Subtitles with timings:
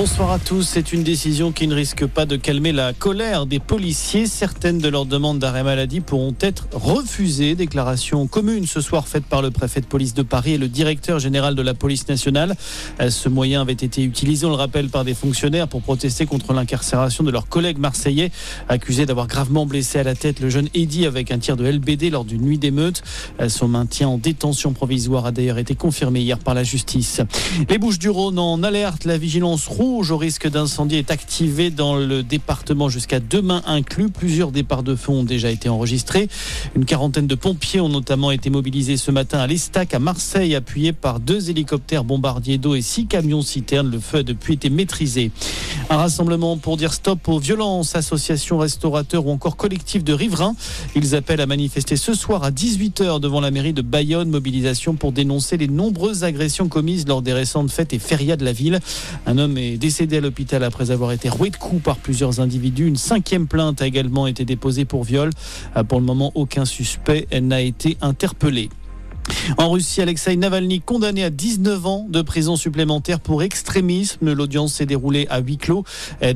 [0.00, 0.62] Bonsoir à tous.
[0.62, 4.26] C'est une décision qui ne risque pas de calmer la colère des policiers.
[4.26, 7.56] Certaines de leurs demandes d'arrêt maladie pourront être refusées.
[7.56, 11.18] Déclaration commune ce soir faite par le préfet de police de Paris et le directeur
[11.18, 12.54] général de la police nationale.
[13.08, 17.24] Ce moyen avait été utilisé, on le rappelle, par des fonctionnaires pour protester contre l'incarcération
[17.24, 18.30] de leurs collègues marseillais
[18.68, 22.10] accusés d'avoir gravement blessé à la tête le jeune Eddy avec un tir de LBD
[22.10, 23.02] lors d'une nuit d'émeute.
[23.48, 27.20] Son maintien en détention provisoire a d'ailleurs été confirmé hier par la justice.
[27.68, 29.04] Les Bouches du Rhône en alerte.
[29.04, 34.08] La vigilance rouge au risque d'incendie est activé dans le département jusqu'à demain inclus.
[34.08, 36.28] Plusieurs départs de feu ont déjà été enregistrés.
[36.76, 40.92] Une quarantaine de pompiers ont notamment été mobilisés ce matin à l'Estac, à Marseille, appuyés
[40.92, 43.90] par deux hélicoptères bombardiers d'eau et six camions citernes.
[43.90, 45.30] Le feu a depuis été maîtrisé.
[45.90, 50.54] Un rassemblement pour dire stop aux violences, associations, restaurateurs ou encore collectifs de riverains.
[50.94, 54.28] Ils appellent à manifester ce soir à 18h devant la mairie de Bayonne.
[54.28, 58.52] Mobilisation pour dénoncer les nombreuses agressions commises lors des récentes fêtes et férias de la
[58.52, 58.80] ville.
[59.26, 62.86] Un homme est décédé à l'hôpital après avoir été roué de coups par plusieurs individus.
[62.86, 65.30] Une cinquième plainte a également été déposée pour viol.
[65.76, 68.70] Euh, pour le moment, aucun suspect n'a été interpellé.
[69.56, 74.32] En Russie, Alexei Navalny condamné à 19 ans de prison supplémentaire pour extrémisme.
[74.32, 75.84] L'audience s'est déroulée à huis clos.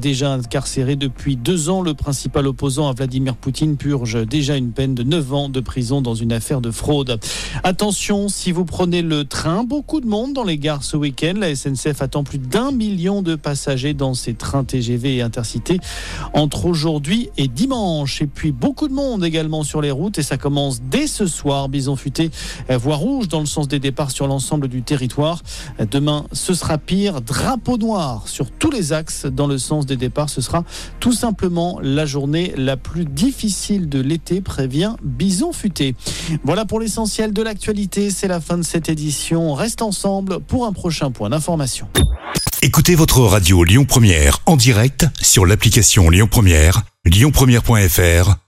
[0.00, 4.94] Déjà incarcéré depuis deux ans, le principal opposant à Vladimir Poutine purge déjà une peine
[4.94, 7.18] de 9 ans de prison dans une affaire de fraude.
[7.64, 11.34] Attention, si vous prenez le train, beaucoup de monde dans les gares ce week-end.
[11.36, 15.78] La SNCF attend plus d'un million de passagers dans ses trains TGV et intercités
[16.32, 18.22] entre aujourd'hui et dimanche.
[18.22, 21.68] Et puis beaucoup de monde également sur les routes et ça commence dès ce soir.
[21.68, 22.30] Bison futé
[22.82, 25.42] voie rouge dans le sens des départs sur l'ensemble du territoire.
[25.90, 27.20] Demain, ce sera pire.
[27.20, 30.28] Drapeau noir sur tous les axes dans le sens des départs.
[30.28, 30.64] Ce sera
[30.98, 35.94] tout simplement la journée la plus difficile de l'été, prévient Bison Futé.
[36.42, 38.10] Voilà pour l'essentiel de l'actualité.
[38.10, 39.52] C'est la fin de cette édition.
[39.52, 41.86] On reste ensemble pour un prochain point d'information.
[42.62, 48.41] Écoutez votre radio Lyon Première en direct sur l'application Lyon Première, lyonpremière.fr